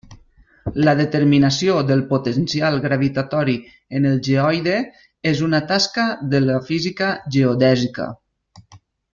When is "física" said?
6.73-7.15